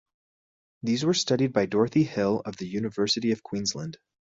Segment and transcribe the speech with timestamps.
[0.81, 3.99] These were studied by Dorothy Hill of the University of Queensland.